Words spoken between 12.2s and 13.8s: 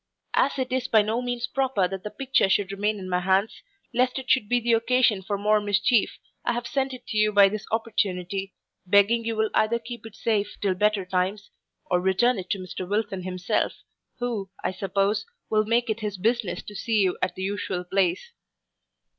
it to Mr Wilson himself,